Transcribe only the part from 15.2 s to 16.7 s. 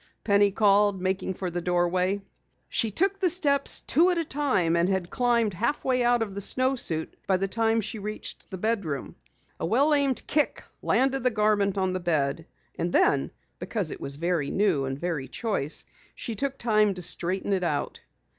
choice she took